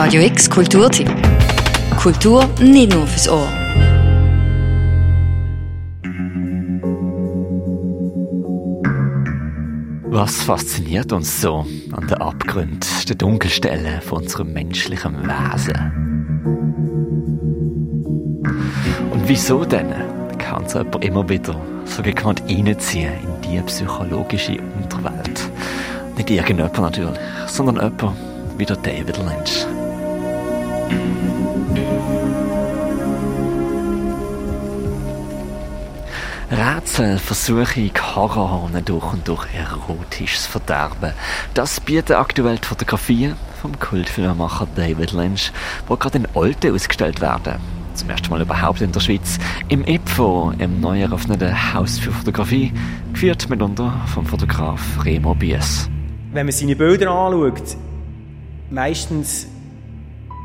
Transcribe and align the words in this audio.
Radio 0.00 0.22
X 0.22 0.48
Kulturtipp. 0.48 1.10
Kultur 2.00 2.48
nicht 2.60 2.94
nur 2.94 3.04
fürs 3.04 3.28
Ohr. 3.28 3.48
Was 10.04 10.40
fasziniert 10.42 11.12
uns 11.12 11.40
so 11.40 11.66
an 11.90 12.06
den 12.06 12.16
Abgründen, 12.18 12.78
den 13.08 13.18
Dunkelstellen 13.18 14.00
von 14.00 14.22
unserem 14.22 14.52
menschlichen 14.52 15.16
Wesen? 15.24 15.74
Und 19.10 19.22
wieso 19.26 19.64
denn 19.64 19.92
kann 20.38 20.62
es 20.62 20.76
immer 21.00 21.28
wieder 21.28 21.60
so 21.86 22.04
gekannt 22.04 22.44
reinziehen 22.48 23.14
in 23.14 23.50
die 23.50 23.60
psychologische 23.62 24.58
Unterwelt? 24.80 25.50
Nicht 26.16 26.30
irgendjemand 26.30 26.78
natürlich, 26.78 27.18
sondern 27.48 27.78
jemand 27.78 28.16
wie 28.58 28.64
der 28.64 28.76
David 28.76 29.18
Lynch. 29.18 29.66
Rätsel, 36.50 37.18
Versuche, 37.18 37.90
Horror 38.14 38.70
durch 38.84 39.12
und 39.12 39.28
durch 39.28 39.46
erotisches 39.54 40.46
Verderben. 40.46 41.12
Das 41.54 41.80
bietet 41.80 42.16
aktuell 42.16 42.58
die 42.58 42.66
Fotografien 42.66 43.36
vom 43.60 43.78
Kultfilmemacher 43.78 44.66
David 44.74 45.12
Lynch, 45.12 45.52
wo 45.86 45.96
gerade 45.96 46.18
in 46.18 46.28
Olten 46.34 46.74
ausgestellt 46.74 47.20
werden. 47.20 47.54
Zum 47.94 48.10
ersten 48.10 48.30
Mal 48.30 48.40
überhaupt 48.40 48.80
in 48.80 48.92
der 48.92 49.00
Schweiz. 49.00 49.38
Im 49.68 49.84
IPFO, 49.84 50.52
im 50.58 50.80
neu 50.80 51.02
eröffneten 51.02 51.74
Haus 51.74 51.98
für 51.98 52.10
Fotografie, 52.10 52.72
geführt 53.12 53.48
mitunter 53.50 53.92
vom 54.06 54.24
Fotograf 54.24 54.80
Remo 55.04 55.34
Bies. 55.34 55.90
Wenn 56.32 56.46
man 56.46 56.52
seine 56.52 56.74
Bilder 56.74 57.10
anschaut, 57.10 57.76
meistens 58.70 59.46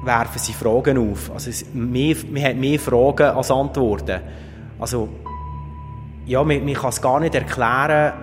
werfen 0.06 0.40
sie 0.40 0.54
Fragen 0.54 1.12
auf. 1.12 1.32
Also 1.34 1.50
es, 1.50 1.66
mehr, 1.74 2.16
man 2.32 2.44
hat 2.44 2.56
mehr 2.56 2.80
Fragen 2.80 3.28
als 3.36 3.52
Antworten. 3.52 4.20
Also 4.80 5.10
ja, 6.26 6.44
man, 6.44 6.66
man 6.66 6.74
kann 6.74 6.90
es 6.90 7.02
gar 7.02 7.20
nicht 7.20 7.36
erklären 7.36 8.14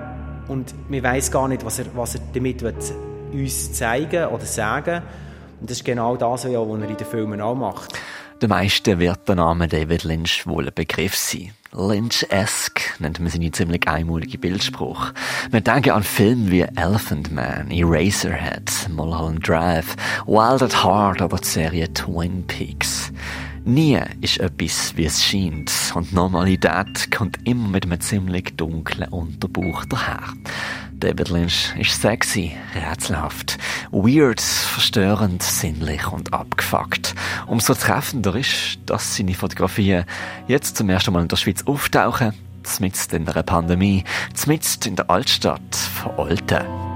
und 0.48 0.74
man 0.90 1.02
weiß 1.02 1.30
gar 1.30 1.48
nicht, 1.48 1.64
was 1.64 1.78
er, 1.78 1.86
was 1.94 2.14
er 2.14 2.22
damit 2.32 2.62
uns 3.32 3.72
zeigen 3.72 4.26
oder 4.26 4.44
sagen 4.44 5.02
Und 5.60 5.70
das 5.70 5.78
ist 5.78 5.84
genau 5.84 6.16
das, 6.16 6.44
was 6.44 6.44
er 6.46 6.62
in 6.62 6.96
den 6.96 7.06
Filmen 7.06 7.40
auch 7.40 7.54
macht. 7.54 7.92
Den 8.40 8.48
meisten 8.48 8.98
wird 8.98 9.28
der 9.28 9.34
Name 9.34 9.68
David 9.68 10.02
Lynch 10.04 10.46
wohl 10.46 10.66
ein 10.66 10.74
Begriff 10.74 11.14
sein. 11.14 11.52
Lynch-esque 11.72 12.98
nennt 12.98 13.20
man 13.20 13.28
seine 13.28 13.50
ziemlich 13.50 13.86
einmalige 13.86 14.38
Bildspruch. 14.38 15.12
Wir 15.50 15.60
denken 15.60 15.90
an 15.90 16.02
Filme 16.02 16.50
wie 16.50 16.62
Elephant 16.62 17.30
Man, 17.30 17.70
Eraserhead, 17.70 18.70
Mulholland 18.88 19.46
Drive, 19.46 19.94
Wild 20.26 20.62
at 20.62 20.82
Heart 20.82 21.20
oder 21.20 21.36
die 21.36 21.46
Serie 21.46 21.92
Twin 21.92 22.46
Peaks. 22.46 23.12
Nie 23.64 24.00
ist 24.22 24.38
etwas, 24.38 24.96
wie 24.96 25.04
es 25.04 25.22
scheint, 25.22 25.70
und 25.94 26.12
Normalität 26.12 27.10
kommt 27.10 27.46
immer 27.46 27.68
mit 27.68 27.84
einem 27.84 28.00
ziemlich 28.00 28.56
dunklen 28.56 29.08
Unterbauch 29.10 29.84
daher. 29.84 30.22
David 30.92 31.28
Lynch 31.28 31.74
ist 31.78 32.00
sexy, 32.00 32.52
rätselhaft, 32.74 33.58
weird, 33.90 34.40
verstörend, 34.40 35.42
sinnlich 35.42 36.06
und 36.10 36.32
abgefuckt. 36.32 37.14
Umso 37.46 37.74
treffender 37.74 38.34
ist, 38.34 38.78
dass 38.86 39.16
seine 39.16 39.34
Fotografien 39.34 40.04
jetzt 40.48 40.76
zum 40.76 40.88
ersten 40.88 41.12
Mal 41.12 41.22
in 41.22 41.28
der 41.28 41.36
Schweiz 41.36 41.62
auftauchen, 41.66 42.32
zumindest 42.62 43.12
in 43.12 43.28
einer 43.28 43.42
Pandemie, 43.42 44.04
zumindest 44.34 44.86
in 44.86 44.96
der 44.96 45.10
Altstadt 45.10 45.76
von 45.76 46.16
Olten. 46.16 46.89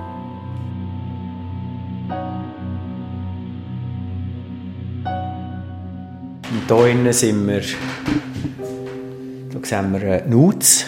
Hier 6.67 6.87
innen 6.87 7.13
sind 7.13 7.47
wir, 7.47 7.61
da 9.53 9.67
sehen 9.67 9.93
wir 9.93 10.25
Nudes 10.27 10.87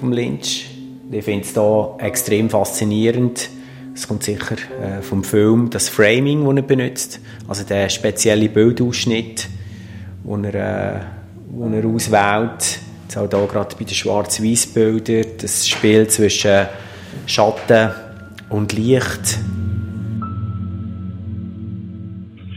vom 0.00 0.12
Lynch. 0.12 0.68
Ich 1.08 1.24
finde 1.24 1.44
es 1.44 1.52
hier 1.52 1.94
extrem 1.98 2.50
faszinierend. 2.50 3.48
Es 3.94 4.08
kommt 4.08 4.24
sicher 4.24 4.56
äh, 4.82 5.00
vom 5.00 5.22
Film, 5.22 5.70
das 5.70 5.88
Framing, 5.88 6.44
das 6.44 6.56
er 6.56 6.62
benutzt. 6.62 7.20
Also 7.46 7.62
der 7.64 7.88
spezielle 7.90 8.48
Bildausschnitt, 8.48 9.46
den 10.24 10.44
er, 10.44 10.96
äh, 10.96 11.00
den 11.52 11.74
er 11.74 11.86
auswählt. 11.86 12.80
Jetzt 13.04 13.16
auch 13.16 13.28
hier 13.28 13.46
gerade 13.46 13.76
bei 13.76 13.84
den 13.84 13.94
Schwarz-Weiß-Bildern, 13.94 15.24
das 15.40 15.68
Spiel 15.68 16.08
zwischen 16.08 16.66
Schatten 17.26 17.90
und 18.48 18.72
Licht. 18.72 19.38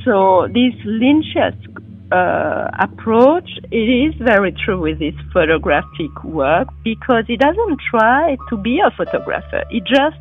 So 0.04 0.48
this 0.48 0.74
Lynchesque 0.84 1.85
uh, 2.12 2.70
approach, 2.80 3.50
it 3.72 3.76
is 3.76 4.14
very 4.20 4.52
true 4.52 4.80
with 4.80 5.00
his 5.00 5.16
photographic 5.34 6.24
work 6.24 6.68
because 6.84 7.26
he 7.28 7.38
doesn't 7.38 7.80
try 7.90 8.38
to 8.50 8.58
be 8.58 8.80
a 8.80 8.92
photographer. 8.92 9.64
He 9.70 9.82
just 9.82 10.20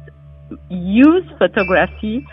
uses 0.71 1.31
photography, 1.39 2.27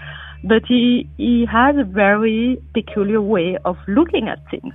but 0.44 0.64
he, 0.68 1.10
he 1.18 1.46
has 1.46 1.76
a 1.78 1.84
very 1.84 2.62
peculiar 2.74 3.22
way 3.22 3.58
of 3.66 3.78
looking 3.88 4.28
at 4.28 4.40
things. 4.50 4.74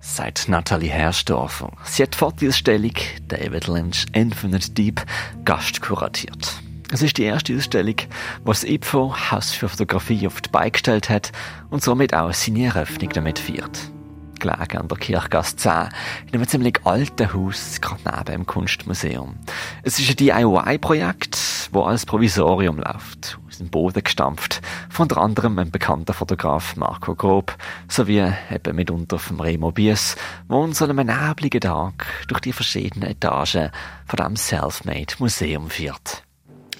Sagt 0.00 0.48
Nathalie 0.48 0.88
Herrsdorfer. 0.88 1.72
Sie 1.84 2.02
hat 2.02 2.14
vor 2.14 2.32
dieser 2.32 2.52
Stellung 2.52 2.94
David 3.28 3.68
Lynch 3.68 4.06
Infinite 4.12 4.72
Deep 4.72 5.00
Gast 5.44 5.82
kuratiert. 5.82 6.60
Es 6.92 7.02
ist 7.02 7.18
die 7.18 7.22
erste 7.22 7.54
Ausstellung, 7.54 7.94
das 8.44 8.64
IPFO 8.64 9.14
Haus 9.30 9.52
für 9.52 9.68
Fotografie 9.68 10.26
auf 10.26 10.40
die 10.40 10.48
Beine 10.48 10.72
gestellt 10.72 11.08
hat 11.08 11.30
und 11.70 11.84
somit 11.84 12.14
auch 12.14 12.32
seine 12.32 12.64
Eröffnung 12.64 13.10
damit 13.10 13.38
feiert 13.38 13.92
gelegen 14.40 14.78
an 14.78 14.88
der 14.88 14.98
Kirchgasse 14.98 15.56
10, 15.56 15.72
in 16.26 16.34
einem 16.34 16.48
ziemlich 16.48 16.80
alten 16.84 17.32
Haus, 17.32 17.80
gerade 17.80 18.00
neben 18.04 18.24
dem 18.24 18.46
Kunstmuseum. 18.46 19.36
Es 19.82 19.98
ist 19.98 20.10
ein 20.10 20.16
DIY-Projekt, 20.16 21.34
das 21.72 21.82
als 21.84 22.06
Provisorium 22.06 22.78
läuft, 22.78 23.38
aus 23.46 23.58
dem 23.58 23.68
Boden 23.68 24.02
gestampft, 24.02 24.60
von 24.88 25.04
unter 25.04 25.18
anderem 25.18 25.58
einem 25.58 25.70
bekannten 25.70 26.12
Fotograf 26.12 26.76
Marco 26.76 27.14
Grob, 27.14 27.54
sowie 27.88 28.32
eben 28.52 28.76
mitunter 28.76 29.18
vom 29.18 29.40
Remo 29.40 29.70
Bies, 29.70 30.16
der 30.48 30.56
uns 30.56 30.82
an 30.82 30.90
einem 30.90 31.06
nebligen 31.06 31.60
Tag 31.60 32.06
durch 32.26 32.40
die 32.40 32.52
verschiedenen 32.52 33.10
Etagen 33.10 33.70
von 34.06 34.16
diesem 34.16 34.36
Selfmade-Museum 34.36 35.70
führt. 35.70 36.24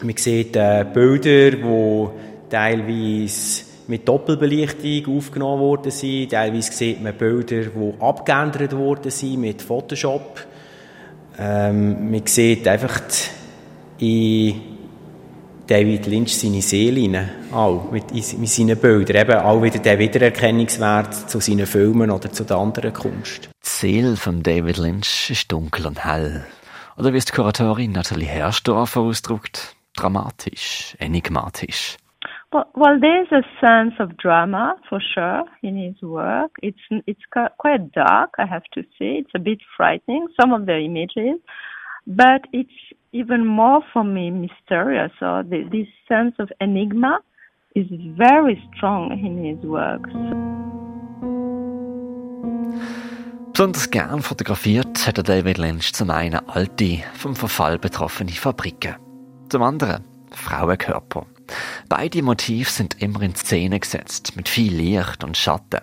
Man 0.02 0.16
sieht 0.16 0.56
äh, 0.56 0.84
Bilder, 0.92 1.50
die 1.52 2.08
teilweise 2.48 3.69
mit 3.86 4.06
Doppelbelichtung 4.08 5.16
aufgenommen 5.16 5.60
worden 5.60 5.90
sind. 5.90 6.30
Teilweise 6.30 6.72
sieht 6.72 7.02
man 7.02 7.14
Bilder, 7.14 7.62
die 7.62 7.94
abgeändert 8.00 8.76
worden 8.76 9.10
sind 9.10 9.40
mit 9.40 9.62
Photoshop. 9.62 10.46
Ähm, 11.38 12.10
man 12.10 12.26
sieht 12.26 12.66
einfach 12.68 13.00
in 13.98 14.60
David 15.66 16.06
Lynch 16.06 16.36
seine 16.36 16.62
Seele 16.62 17.28
auch 17.52 17.92
mit, 17.92 18.12
mit 18.12 18.48
seinen 18.48 18.76
Bildern. 18.76 19.16
Eben 19.16 19.38
auch 19.38 19.62
wieder 19.62 19.78
der 19.78 19.98
Wiedererkennungswert 19.98 21.30
zu 21.30 21.38
seinen 21.38 21.66
Filmen 21.66 22.10
oder 22.10 22.32
zu 22.32 22.44
der 22.44 22.56
anderen 22.56 22.92
Kunst. 22.92 23.44
Die 23.44 23.68
Seele 23.68 24.16
von 24.16 24.42
David 24.42 24.78
Lynch 24.78 25.30
ist 25.30 25.52
dunkel 25.52 25.86
und 25.86 26.04
hell. 26.04 26.44
Oder 26.96 27.12
wie 27.12 27.18
es 27.18 27.24
die 27.24 27.32
Kuratorin 27.32 27.92
Nathalie 27.92 28.26
Herrsdorfer 28.26 29.00
ausdrückt, 29.00 29.76
dramatisch, 29.94 30.96
enigmatisch. 30.98 31.96
Well, 32.52 32.98
there's 33.00 33.30
a 33.30 33.44
sense 33.60 33.94
of 34.00 34.16
drama 34.16 34.74
for 34.88 35.00
sure 35.14 35.44
in 35.62 35.76
his 35.76 36.02
work. 36.02 36.50
It's 36.62 36.80
it's 37.06 37.20
quite 37.30 37.92
dark, 37.92 38.30
I 38.38 38.46
have 38.46 38.64
to 38.74 38.82
say. 38.98 39.22
It's 39.22 39.30
a 39.36 39.38
bit 39.38 39.60
frightening 39.76 40.26
some 40.40 40.52
of 40.52 40.66
the 40.66 40.76
images, 40.78 41.38
but 42.08 42.42
it's 42.52 42.78
even 43.12 43.46
more 43.46 43.82
for 43.92 44.02
me 44.02 44.30
mysterious. 44.32 45.12
So 45.20 45.44
the, 45.48 45.62
this 45.70 45.86
sense 46.08 46.34
of 46.40 46.50
enigma 46.60 47.20
is 47.76 47.86
very 48.18 48.60
strong 48.74 49.12
in 49.12 49.44
his 49.44 49.64
works. 49.64 50.10
Besonders 53.52 53.90
gern 53.90 54.22
fotografiert 54.22 55.06
hat 55.06 55.18
er 55.18 55.22
David 55.22 55.58
Lynch 55.58 55.92
zum 55.92 56.10
einen 56.10 56.40
alte, 56.48 57.04
vom 57.14 57.36
Verfall 57.36 57.78
betroffene 57.78 58.30
Fabriken, 58.30 58.96
zum 59.50 59.62
anderen 59.62 60.02
Frauenkörper. 60.32 61.26
Beide 61.90 62.22
Motive 62.22 62.70
sind 62.70 63.02
immer 63.02 63.20
in 63.22 63.34
Szene 63.34 63.80
gesetzt, 63.80 64.36
mit 64.36 64.48
viel 64.48 64.72
Licht 64.72 65.24
und 65.24 65.36
Schatten. 65.36 65.80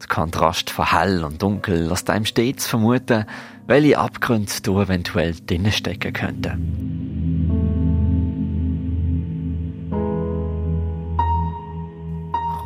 Der 0.00 0.08
Kontrast 0.08 0.70
von 0.70 0.90
hell 0.90 1.22
und 1.22 1.40
dunkel 1.40 1.86
lässt 1.86 2.10
einem 2.10 2.24
stets 2.24 2.66
vermuten, 2.66 3.26
welche 3.68 3.96
Abgründe 3.96 4.50
du 4.64 4.80
eventuell 4.80 5.36
drinnen 5.46 5.70
stecken 5.70 6.12
könnten. 6.12 6.58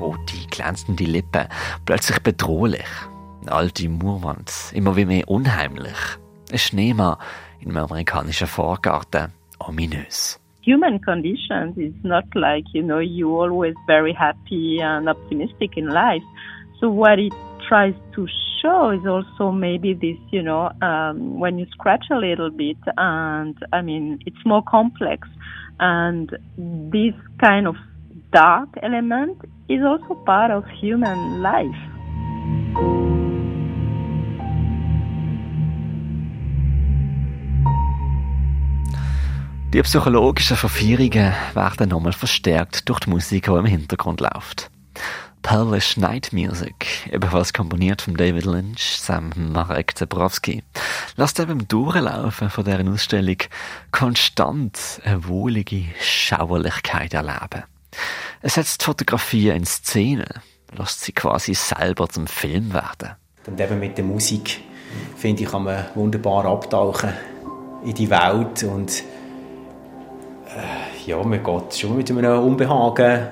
Rote, 0.01 0.37
glänzende 0.51 1.05
Lippen, 1.05 1.49
plötzlich 1.85 2.21
bedrohlich. 2.21 2.89
Eine 3.43 3.53
alte 3.53 3.91
Murwand, 3.91 4.51
immer 4.73 4.97
wie 4.97 5.05
mehr 5.05 5.29
unheimlich. 5.29 5.99
Ein 6.51 6.59
Schneemann 6.59 7.19
in 7.61 7.69
einem 7.73 7.85
amerikanischen 7.85 8.47
Vorgarten, 8.47 9.35
ominös. 9.59 10.41
Human 10.65 10.99
conditions. 10.99 11.75
It's 11.77 12.05
not 12.05 12.25
like, 12.35 12.65
you 12.73 12.83
know, 12.83 12.99
you're 12.99 13.31
always 13.31 13.75
very 13.87 14.13
happy 14.13 14.79
and 14.81 15.09
optimistic 15.09 15.77
in 15.77 15.89
life. 15.89 16.23
So 16.81 16.89
what 16.89 17.19
it 17.19 17.33
tries 17.69 17.95
to 18.15 18.27
show 18.63 18.91
is 18.91 19.07
also 19.07 19.53
maybe 19.53 19.95
this, 19.95 20.19
you 20.31 20.43
know, 20.43 20.71
um, 20.81 21.39
when 21.39 21.59
you 21.59 21.67
scratch 21.73 22.07
a 22.11 22.17
little 22.17 22.51
bit 22.51 22.79
and 22.97 23.57
I 23.73 23.83
mean, 23.83 24.21
it's 24.27 24.45
more 24.45 24.63
complex 24.63 25.29
and 25.79 26.31
this 26.57 27.15
kind 27.41 27.67
of 27.67 27.77
dark 28.33 28.69
element 28.83 29.39
is 29.69 29.81
also 29.83 30.15
part 30.25 30.51
of 30.51 30.65
human 30.81 31.43
life. 31.43 31.94
Die 39.75 39.83
psychologischen 39.83 40.57
Verfeierungen 40.57 41.35
werden 41.53 41.89
nochmal 41.89 42.13
verstärkt 42.13 42.89
durch 42.89 43.01
die 43.01 43.11
Musik, 43.11 43.47
die 43.47 43.51
im 43.51 43.65
Hintergrund 43.65 44.21
läuft. 44.21 44.71
Polish 45.43 45.97
Night 45.97 46.33
Music, 46.33 47.11
ebenfalls 47.11 47.53
komponiert 47.53 48.01
von 48.01 48.15
David 48.15 48.45
Lynch, 48.45 49.01
Sam 49.01 49.33
Marek 49.35 49.99
Zebrowski, 49.99 50.63
lässt 51.17 51.41
eben 51.41 51.51
im 51.51 51.67
Durchlaufen 51.67 52.51
von 52.51 52.65
dieser 52.65 52.89
Ausstellung 52.89 53.39
konstant 53.91 54.79
eine 55.03 55.27
wohlige 55.27 55.87
Schauerlichkeit 56.01 57.13
erleben. 57.13 57.65
Es 58.43 58.55
setzt 58.55 58.81
Fotografie 58.81 59.49
in 59.49 59.67
Szene, 59.67 60.27
lässt 60.79 61.01
sie 61.01 61.11
quasi 61.11 61.53
selber 61.53 62.09
zum 62.09 62.29
Film 62.29 62.73
werden. 62.73 63.17
Und 63.45 63.61
eben 63.61 63.81
mit 63.81 63.99
der 63.99 64.05
Musik, 64.05 64.61
finde 65.17 65.43
ich, 65.43 65.49
kann 65.49 65.65
man 65.65 65.87
wunderbar 65.97 66.45
abtauchen 66.45 67.13
in 67.85 67.95
die 67.95 68.09
Welt 68.09 68.63
und 68.63 69.03
ja, 71.07 71.23
man 71.23 71.43
geht 71.43 71.75
schon 71.75 71.97
mit 71.97 72.11
einem 72.11 72.45
Unbehagen 72.45 73.29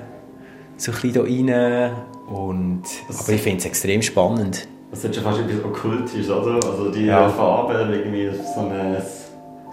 so 0.77 0.91
ein 0.91 1.01
bisschen 1.01 1.25
hier 1.25 1.53
rein 1.53 1.91
und, 2.27 2.83
aber 3.09 3.29
ich 3.33 3.41
finde 3.41 3.59
es 3.59 3.65
extrem 3.65 4.01
spannend. 4.01 4.67
Das 4.91 5.03
ist 5.03 5.15
schon 5.15 5.23
fast 5.23 5.39
etwas 5.39 5.63
Okkultisch, 5.65 6.29
oder? 6.29 6.55
Also 6.55 6.91
die 6.91 7.05
ja. 7.05 7.27
Farben, 7.29 7.91
irgendwie 7.91 8.29
so 8.53 8.61
ein 8.61 8.97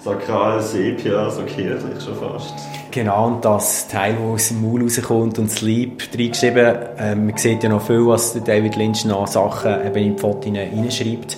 sakrales 0.02 0.72
Sepia, 0.72 1.30
so 1.30 1.42
kirchlich 1.42 2.02
schon 2.02 2.14
fast. 2.14 2.54
Genau, 2.90 3.26
und 3.26 3.44
das 3.44 3.86
Teil, 3.86 4.14
das 4.14 4.22
aus 4.22 4.48
dem 4.48 4.62
Maul 4.62 4.82
rauskommt 4.82 5.38
und 5.38 5.50
Sleep 5.50 6.02
reingeschrieben, 6.12 6.76
äh, 6.98 7.14
man 7.14 7.36
sieht 7.36 7.62
ja 7.62 7.68
noch 7.68 7.82
viel, 7.82 8.06
was 8.06 8.32
David 8.42 8.76
Lynch 8.76 9.04
noch 9.04 9.26
Sachen 9.26 9.86
eben 9.86 9.96
in 9.96 10.16
die 10.16 10.20
Fotos 10.20 10.52
reinschreibt. 10.52 11.36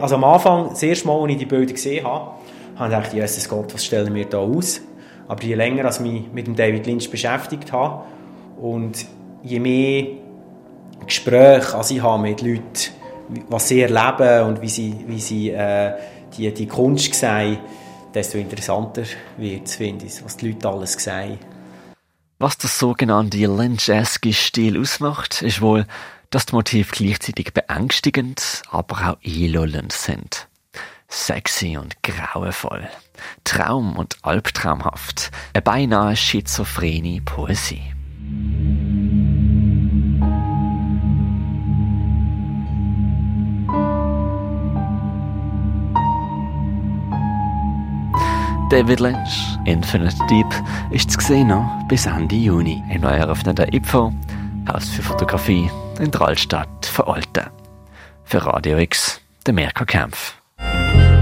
Also 0.00 0.14
am 0.14 0.24
Anfang, 0.24 0.68
das 0.70 0.82
erste 0.82 1.06
Mal, 1.06 1.20
als 1.20 1.32
ich 1.32 1.38
die 1.38 1.46
Bilder 1.46 1.72
gesehen 1.72 2.06
habe, 2.06 2.30
habe 2.76 2.92
ich 2.92 2.96
gedacht, 2.96 3.12
Jesus 3.12 3.48
Gott, 3.48 3.74
was 3.74 3.84
stellen 3.84 4.14
wir 4.14 4.24
da 4.24 4.38
aus? 4.38 4.80
Aber 5.30 5.44
je 5.44 5.54
länger 5.54 5.84
als 5.84 6.00
ich 6.00 6.02
mich 6.02 6.32
mit 6.32 6.48
dem 6.48 6.56
David 6.56 6.88
Lynch 6.88 7.08
beschäftigt 7.08 7.70
habe 7.70 8.04
und 8.60 9.06
je 9.44 9.60
mehr 9.60 10.06
Gespräche 11.06 11.76
also 11.76 11.94
ich 11.94 12.02
habe 12.02 12.20
mit 12.20 12.42
Leuten, 12.42 12.90
was 13.48 13.68
sie 13.68 13.82
erleben 13.82 14.48
und 14.48 14.60
wie 14.60 14.68
sie, 14.68 15.04
wie 15.06 15.20
sie 15.20 15.50
äh, 15.50 15.92
die, 16.36 16.52
die 16.52 16.66
Kunst 16.66 17.14
sehen, 17.14 17.58
desto 18.12 18.38
interessanter 18.38 19.04
wird 19.36 19.68
es, 19.68 19.76
finde 19.76 20.06
ich, 20.06 20.24
was 20.24 20.36
die 20.36 20.48
Leute 20.50 20.68
alles 20.68 20.94
sehen. 20.94 21.38
Was 22.40 22.58
das 22.58 22.80
sogenannte 22.80 23.38
Lynch-eske 23.38 24.32
Stil 24.32 24.80
ausmacht, 24.80 25.42
ist 25.42 25.60
wohl, 25.60 25.86
dass 26.30 26.46
die 26.46 26.56
Motive 26.56 26.90
gleichzeitig 26.90 27.54
beängstigend, 27.54 28.62
aber 28.68 28.96
auch 28.96 29.16
einlullend 29.24 29.92
sind. 29.92 30.48
Sexy 31.10 31.76
und 31.76 32.02
grauenvoll. 32.02 32.88
Traum- 33.44 33.96
und 33.96 34.16
albtraumhaft. 34.22 35.30
Eine 35.52 35.62
beinahe 35.62 36.16
schizophrene 36.16 37.20
Poesie. 37.22 37.82
David 48.70 49.00
Lynch, 49.00 49.58
Infinite 49.64 50.16
Deep, 50.30 50.46
ist 50.92 51.10
zu 51.10 51.20
sehen 51.20 51.48
noch 51.48 51.68
bis 51.88 52.06
Ende 52.06 52.36
Juni 52.36 52.84
im 52.88 53.00
neu 53.00 53.16
eröffneten 53.16 53.66
IPFO, 53.74 54.12
Haus 54.68 54.88
für 54.88 55.02
Fotografie 55.02 55.68
in 55.98 56.12
von 56.12 57.04
Olten. 57.06 57.50
Für 58.22 58.46
Radio 58.46 58.78
X, 58.78 59.20
der 59.44 59.54
Mirko 59.54 59.84
Kempf. 59.84 60.39